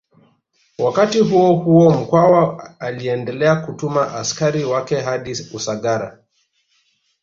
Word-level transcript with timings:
Wakati 0.77 1.19
huohuo 1.19 1.91
Mkwawa 1.93 2.73
aliendelea 2.79 3.55
kutuma 3.55 4.13
askari 4.13 4.63
wake 4.63 4.99
hadi 5.01 5.31
Usagara 5.31 6.17